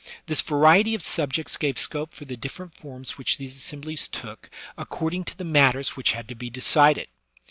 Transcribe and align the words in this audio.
This 0.25 0.41
variety 0.41 0.95
of 0.95 1.03
subjects 1.03 1.57
gave 1.57 1.77
scope 1.77 2.11
for 2.11 2.25
the 2.25 2.35
different 2.35 2.73
forms 2.73 3.19
which 3.19 3.37
these 3.37 3.55
assemblies 3.55 4.07
took 4.07 4.49
according 4.75 5.25
to 5.25 5.37
the 5.37 5.43
matters 5.43 5.95
which 5.95 6.13
had 6.13 6.27
to 6.29 6.33
be 6.33 6.49
decided. 6.49 7.07